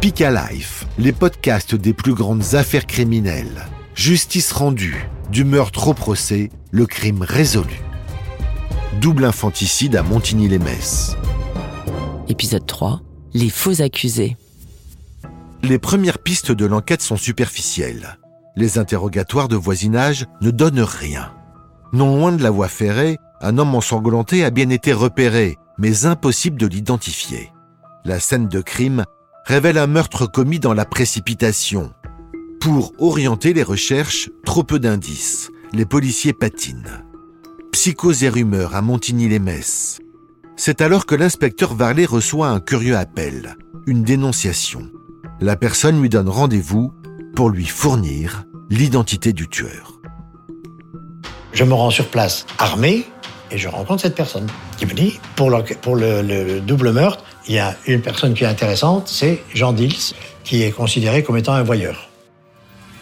[0.00, 3.66] Speak Life, les podcasts des plus grandes affaires criminelles.
[3.94, 7.82] Justice rendue, du meurtre au procès, le crime résolu.
[9.02, 11.18] Double infanticide à Montigny-les-Messes.
[12.28, 13.02] Épisode 3.
[13.34, 14.38] Les faux accusés.
[15.62, 18.18] Les premières pistes de l'enquête sont superficielles.
[18.56, 21.34] Les interrogatoires de voisinage ne donnent rien.
[21.92, 26.56] Non loin de la voie ferrée, un homme ensanglanté a bien été repéré, mais impossible
[26.56, 27.52] de l'identifier.
[28.06, 29.04] La scène de crime
[29.44, 31.92] révèle un meurtre commis dans la précipitation.
[32.60, 35.50] Pour orienter les recherches, trop peu d'indices.
[35.72, 37.04] Les policiers patinent.
[37.72, 40.00] Psychose et rumeurs à Montigny-les-Messes.
[40.56, 44.90] C'est alors que l'inspecteur Varlet reçoit un curieux appel, une dénonciation.
[45.40, 46.92] La personne lui donne rendez-vous
[47.34, 50.00] pour lui fournir l'identité du tueur.
[51.52, 53.06] Je me rends sur place armé
[53.50, 54.46] et je rencontre cette personne
[54.76, 58.44] qui me dit pour, le, pour le, double meurtre, il y a une personne qui
[58.44, 62.08] est intéressante, c'est Jean Dils, qui est considéré comme étant un voyeur.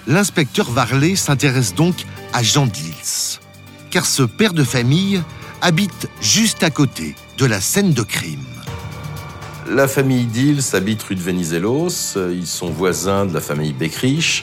[0.07, 1.95] L'inspecteur Varlet s'intéresse donc
[2.33, 3.41] à Jean Dils,
[3.91, 5.23] car ce père de famille
[5.61, 8.45] habite juste à côté de la scène de crime.
[9.71, 12.17] La famille Dils habite rue de Venizelos.
[12.17, 14.43] Ils sont voisins de la famille Beckrich.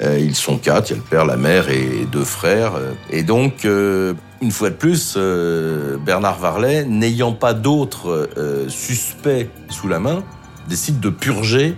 [0.00, 2.74] Euh, ils sont quatre, il y a le père, la mère et deux frères.
[3.10, 8.28] Et donc, euh, une fois de plus, euh, Bernard Varlet, n'ayant pas d'autres
[8.68, 10.22] suspects sous la main,
[10.68, 11.76] décide de purger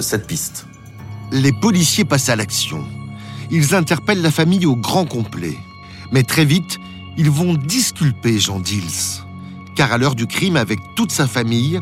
[0.00, 0.66] cette piste.
[1.32, 2.82] Les policiers passent à l'action.
[3.50, 5.58] Ils interpellent la famille au grand complet.
[6.12, 6.78] Mais très vite,
[7.16, 9.22] ils vont disculper Jean Dils.
[9.76, 11.80] Car à l'heure du crime, avec toute sa famille,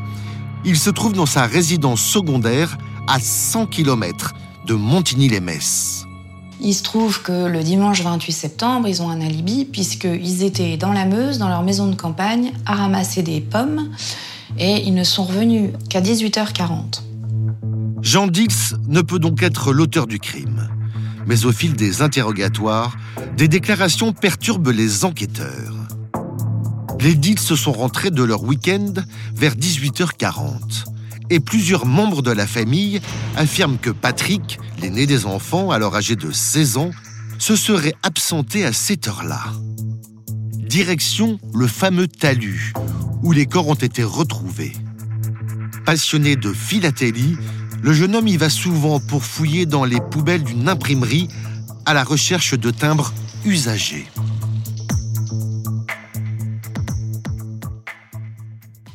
[0.65, 4.35] il se trouve dans sa résidence secondaire à 100 km
[4.67, 6.08] de Montigny-les-Messes.
[6.61, 10.93] Il se trouve que le dimanche 28 septembre, ils ont un alibi puisqu'ils étaient dans
[10.93, 13.91] la Meuse, dans leur maison de campagne, à ramasser des pommes
[14.59, 17.03] et ils ne sont revenus qu'à 18h40.
[18.03, 20.69] Jean Dix ne peut donc être l'auteur du crime.
[21.27, 22.97] Mais au fil des interrogatoires,
[23.37, 25.75] des déclarations perturbent les enquêteurs.
[27.01, 28.95] Les Dix se sont rentrés de leur week-end
[29.35, 30.87] vers 18h40
[31.31, 33.01] et plusieurs membres de la famille
[33.37, 36.91] affirment que Patrick, l'aîné des enfants, alors âgé de 16 ans,
[37.39, 39.43] se serait absenté à cette heure-là.
[40.55, 42.73] Direction le fameux talus,
[43.23, 44.73] où les corps ont été retrouvés.
[45.85, 47.37] Passionné de philatélie,
[47.83, 51.29] le jeune homme y va souvent pour fouiller dans les poubelles d'une imprimerie
[51.87, 54.07] à la recherche de timbres usagés.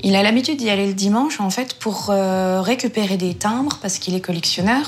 [0.06, 4.00] Il a l'habitude d'y aller le dimanche, en fait, pour euh, récupérer des timbres, parce
[4.00, 4.86] qu'il est collectionneur,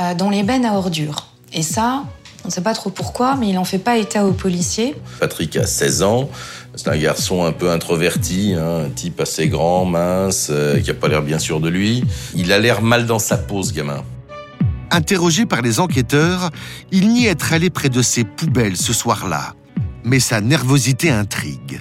[0.00, 1.28] euh, dans les bennes à ordures.
[1.52, 2.02] Et ça,
[2.42, 4.96] on ne sait pas trop pourquoi, mais il n'en fait pas état aux policiers.
[5.20, 6.28] Patrick a 16 ans.
[6.74, 10.94] C'est un garçon un peu introverti, hein, un type assez grand, mince, euh, qui n'a
[10.94, 12.02] pas l'air bien sûr de lui.
[12.34, 14.02] Il a l'air mal dans sa peau, ce gamin.
[14.90, 16.50] Interrogé par les enquêteurs,
[16.90, 19.54] il nie être allé près de ces poubelles ce soir-là.
[20.02, 21.80] Mais sa nervosité intrigue.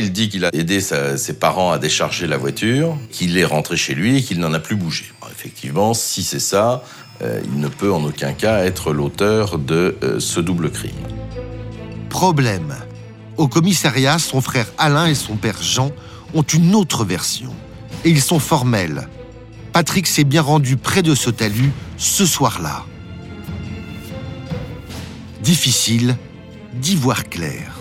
[0.00, 3.94] Il dit qu'il a aidé ses parents à décharger la voiture, qu'il est rentré chez
[3.94, 5.04] lui et qu'il n'en a plus bougé.
[5.30, 6.82] effectivement, si c'est ça,
[7.20, 10.90] euh, il ne peut en aucun cas être l'auteur de euh, ce double crime.
[12.08, 12.74] Problème.
[13.36, 15.90] Au commissariat, son frère Alain et son père Jean
[16.32, 17.54] ont une autre version.
[18.06, 19.06] Et ils sont formels.
[19.74, 22.86] Patrick s'est bien rendu près de ce talus ce soir-là.
[25.42, 26.16] Difficile
[26.72, 27.79] d'y voir clair.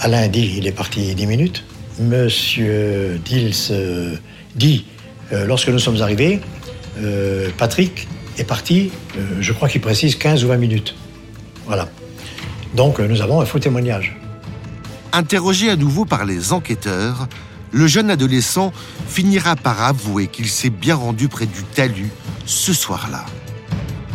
[0.00, 1.64] Alain dit il est parti 10 minutes.
[1.98, 4.16] Monsieur Dils euh,
[4.54, 4.84] dit
[5.32, 6.40] euh, lorsque nous sommes arrivés,
[6.98, 8.06] euh, Patrick
[8.38, 8.90] est parti,
[9.40, 10.94] je crois qu'il précise 15 ou 20 minutes.
[11.64, 11.88] Voilà.
[12.74, 14.14] Donc nous avons un faux témoignage.
[15.12, 17.28] Interrogé à nouveau par les enquêteurs,
[17.72, 18.72] le jeune adolescent
[19.08, 22.10] finira par avouer qu'il s'est bien rendu près du talus
[22.44, 23.24] ce soir-là.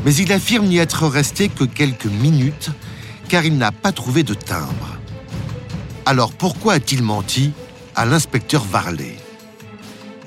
[0.06, 2.70] Mais il affirme n'y être resté que quelques minutes
[3.28, 5.01] car il n'a pas trouvé de timbre.
[6.06, 7.52] Alors pourquoi a-t-il menti
[7.96, 9.16] à l'inspecteur Varlet?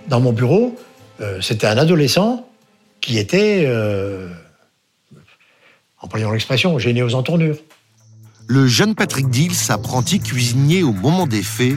[0.09, 0.77] Dans mon bureau,
[1.21, 2.47] euh, c'était un adolescent
[3.01, 4.29] qui était, euh,
[6.01, 7.57] employons l'expression, gêné aux entournures.
[8.47, 11.77] Le jeune Patrick Dils, apprenti cuisinier au moment des faits,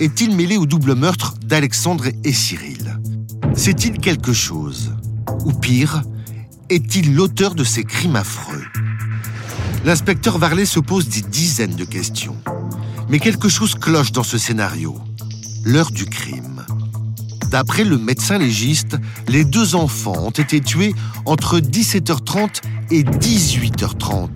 [0.00, 2.98] est-il mêlé au double meurtre d'Alexandre et Cyril?
[3.54, 4.92] C'est-il quelque chose?
[5.44, 6.02] Ou pire,
[6.70, 8.64] est-il l'auteur de ces crimes affreux?
[9.84, 12.36] L'inspecteur Varlet se pose des dizaines de questions.
[13.08, 14.98] Mais quelque chose cloche dans ce scénario.
[15.64, 16.64] L'heure du crime.
[17.50, 18.96] D'après le médecin légiste,
[19.28, 20.94] les deux enfants ont été tués
[21.24, 24.28] entre 17h30 et 18h30.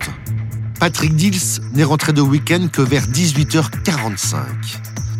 [0.79, 4.37] Patrick Dils n'est rentré de week-end que vers 18h45.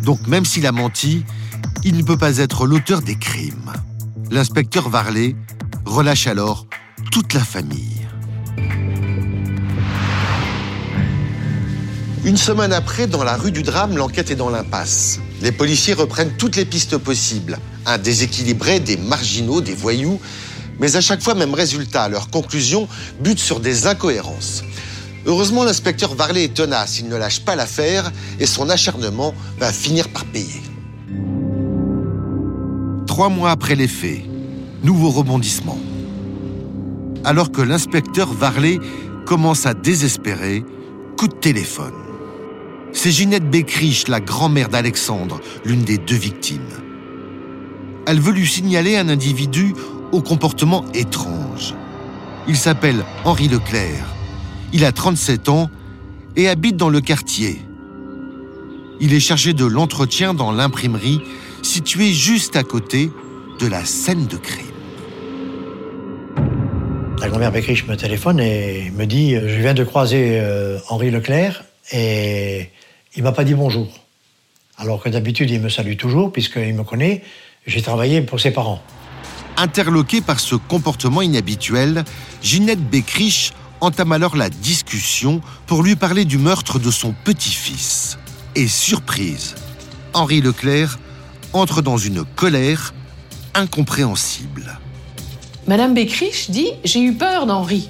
[0.04, 1.24] Donc même s'il a menti,
[1.84, 3.72] il ne peut pas être l'auteur des crimes.
[4.30, 5.36] L'inspecteur Varlet
[5.84, 6.66] relâche alors
[7.10, 8.01] toute la famille.
[12.24, 15.18] Une semaine après, dans la rue du drame, l'enquête est dans l'impasse.
[15.40, 17.58] Les policiers reprennent toutes les pistes possibles.
[17.84, 20.20] Un déséquilibré, des marginaux, des voyous.
[20.78, 22.08] Mais à chaque fois, même résultat.
[22.08, 22.86] Leur conclusion
[23.20, 24.62] bute sur des incohérences.
[25.26, 27.00] Heureusement, l'inspecteur Varlet est tenace.
[27.00, 30.62] Il ne lâche pas l'affaire et son acharnement va finir par payer.
[33.08, 34.20] Trois mois après les faits,
[34.84, 35.78] nouveau rebondissement.
[37.24, 38.78] Alors que l'inspecteur Varlet
[39.26, 40.64] commence à désespérer,
[41.16, 42.11] coup de téléphone.
[42.92, 46.60] C'est Ginette Bécriche, la grand-mère d'Alexandre, l'une des deux victimes.
[48.06, 49.74] Elle veut lui signaler un individu
[50.12, 51.74] au comportement étrange.
[52.46, 54.04] Il s'appelle Henri Leclerc.
[54.72, 55.70] Il a 37 ans
[56.36, 57.60] et habite dans le quartier.
[59.00, 61.20] Il est chargé de l'entretien dans l'imprimerie
[61.62, 63.10] située juste à côté
[63.58, 64.66] de la scène de crime.
[67.20, 71.64] La grand-mère Bécriche me téléphone et me dit Je viens de croiser euh, Henri Leclerc
[71.90, 72.70] et
[73.16, 73.88] il m'a pas dit bonjour.
[74.78, 77.22] Alors que d'habitude, il me salue toujours, puisqu'il me connaît.
[77.66, 78.82] J'ai travaillé pour ses parents.
[79.56, 82.04] Interloquée par ce comportement inhabituel,
[82.42, 88.18] Ginette Bécriche entame alors la discussion pour lui parler du meurtre de son petit-fils.
[88.54, 89.54] Et surprise,
[90.14, 90.98] Henri Leclerc
[91.52, 92.94] entre dans une colère
[93.54, 94.78] incompréhensible.
[95.66, 97.88] Madame Bécriche dit J'ai eu peur d'Henri,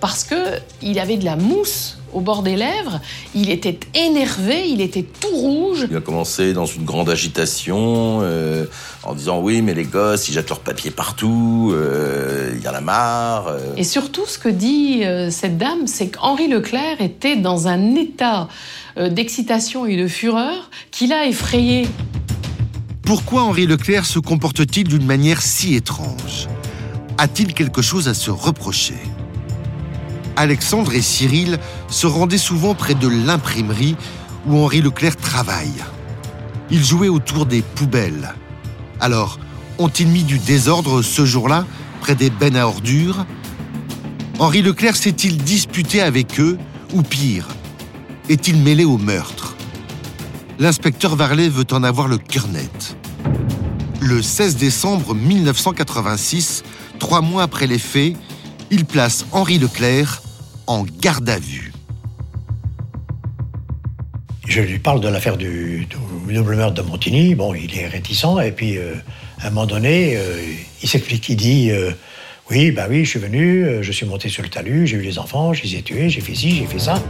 [0.00, 3.00] parce qu'il avait de la mousse au bord des lèvres,
[3.34, 5.86] il était énervé, il était tout rouge.
[5.90, 8.66] Il a commencé dans une grande agitation, euh,
[9.02, 12.74] en disant oui, mais les gosses, ils jettent leurs papiers partout, euh, il y en
[12.74, 13.48] a marre.
[13.48, 13.74] euh.
[13.76, 18.48] Et surtout, ce que dit euh, cette dame, c'est qu'Henri Leclerc était dans un état
[18.96, 21.88] euh, d'excitation et de fureur qui l'a effrayé.
[23.02, 26.48] Pourquoi Henri Leclerc se comporte-t-il d'une manière si étrange?
[27.18, 28.94] A-t-il quelque chose à se reprocher?
[30.36, 31.58] Alexandre et Cyril
[31.88, 33.96] se rendaient souvent près de l'imprimerie
[34.46, 35.82] où Henri Leclerc travaille.
[36.70, 38.34] Ils jouaient autour des poubelles.
[39.00, 39.38] Alors,
[39.78, 41.66] ont-ils mis du désordre ce jour-là
[42.00, 43.26] près des bennes à ordures?
[44.38, 46.58] Henri Leclerc s'est-il disputé avec eux?
[46.92, 47.48] Ou pire,
[48.28, 49.56] est-il mêlé au meurtre?
[50.58, 52.96] L'inspecteur Varlet veut en avoir le cœur net.
[54.00, 56.62] Le 16 décembre 1986,
[56.98, 58.16] trois mois après les faits,
[58.74, 60.20] il place Henri Leclerc
[60.66, 61.72] en garde à vue.
[64.48, 65.86] Je lui parle de l'affaire du,
[66.26, 67.36] du double meurtre de Montigny.
[67.36, 68.40] Bon, il est réticent.
[68.44, 68.94] Et puis, euh,
[69.40, 70.36] à un moment donné, euh,
[70.82, 71.28] il s'explique.
[71.28, 71.92] Il dit euh,
[72.50, 75.20] Oui, bah oui, je suis venu, je suis monté sur le talus, j'ai eu les
[75.20, 77.00] enfants, je les ai tués, j'ai fait ci, j'ai fait ça.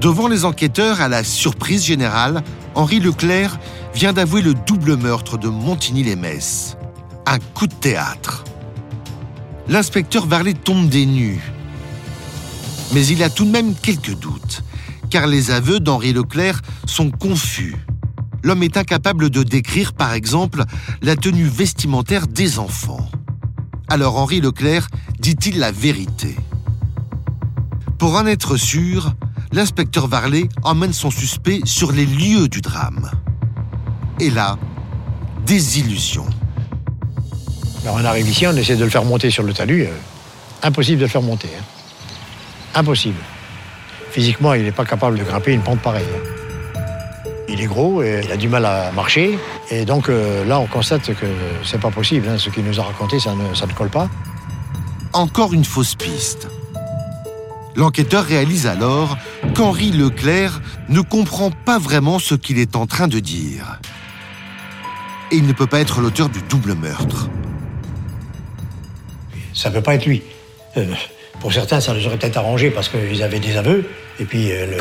[0.00, 2.42] Devant les enquêteurs, à la surprise générale,
[2.74, 3.58] Henri Leclerc
[3.94, 6.78] vient d'avouer le double meurtre de Montigny-les-Messes.
[7.26, 8.44] Un coup de théâtre.
[9.66, 11.40] L'inspecteur Varlet tombe des nues.
[12.92, 14.62] Mais il a tout de même quelques doutes,
[15.08, 17.74] car les aveux d'Henri Leclerc sont confus.
[18.42, 20.64] L'homme est incapable de décrire, par exemple,
[21.00, 23.08] la tenue vestimentaire des enfants.
[23.88, 24.88] Alors Henri Leclerc
[25.18, 26.36] dit-il la vérité
[27.98, 29.14] Pour en être sûr,
[29.50, 33.10] l'inspecteur Varlet emmène son suspect sur les lieux du drame.
[34.20, 34.58] Et là,
[35.46, 36.26] désillusion.
[37.86, 39.84] On arrive ici, on essaie de le faire monter sur le talus.
[39.86, 39.90] euh,
[40.62, 41.48] impossible de le faire monter.
[41.58, 41.62] hein.
[42.74, 43.18] Impossible.
[44.10, 46.04] Physiquement, il n'est pas capable de grimper une pente pareille.
[46.14, 46.82] hein.
[47.48, 49.38] Il est gros et il a du mal à marcher.
[49.70, 51.26] Et donc euh, là, on constate que
[51.64, 52.28] c'est pas possible.
[52.28, 52.38] hein.
[52.38, 54.08] Ce qu'il nous a raconté, ça ne, ça ne colle pas.
[55.12, 56.48] Encore une fausse piste.
[57.76, 59.16] L'enquêteur réalise alors
[59.54, 63.78] qu'Henri Leclerc ne comprend pas vraiment ce qu'il est en train de dire.
[65.30, 67.28] Et il ne peut pas être l'auteur du double meurtre.
[69.54, 70.22] Ça peut pas être lui.
[70.76, 70.86] Euh,
[71.40, 73.88] pour certains, ça les aurait peut-être arrangé parce qu'ils avaient des aveux.
[74.18, 74.80] Et puis, euh,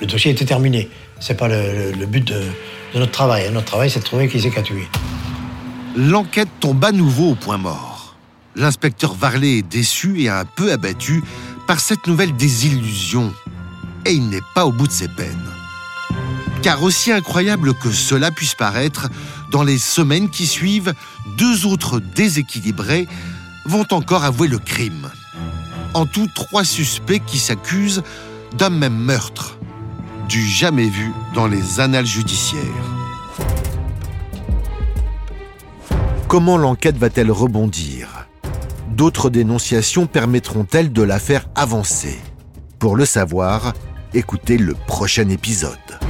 [0.00, 0.88] le, dossier était terminé.
[1.18, 2.42] C'est pas le, but de,
[2.94, 3.50] notre travail.
[3.52, 4.86] Notre travail, c'est de trouver qui c'est qui a tué.
[5.96, 8.16] L'enquête tombe à nouveau au point mort.
[8.54, 11.22] L'inspecteur Varlet est déçu et un peu abattu
[11.66, 13.32] par cette nouvelle désillusion.
[14.04, 15.48] Et il n'est pas au bout de ses peines.
[16.62, 19.08] Car aussi incroyable que cela puisse paraître,
[19.50, 20.92] dans les semaines qui suivent,
[21.38, 23.06] deux autres déséquilibrés
[23.64, 25.10] vont encore avouer le crime.
[25.94, 28.02] En tout, trois suspects qui s'accusent
[28.56, 29.58] d'un même meurtre,
[30.28, 32.62] du jamais vu dans les annales judiciaires.
[36.28, 38.26] Comment l'enquête va-t-elle rebondir?
[38.88, 42.18] D'autres dénonciations permettront-elles de la faire avancer?
[42.78, 43.74] Pour le savoir,
[44.14, 46.01] écoutez le prochain épisode.